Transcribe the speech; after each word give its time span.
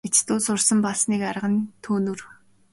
Хятадуудаас 0.05 0.45
сурсан 0.47 0.79
бас 0.85 0.99
нэг 1.11 1.21
арга 1.29 1.47
нь 1.51 1.67
төөнүүр. 1.83 2.19